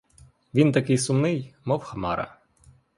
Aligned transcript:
Він 0.53 0.71
такий 0.71 0.97
сумний, 0.97 1.55
мов 1.65 1.83
хмара. 1.83 2.37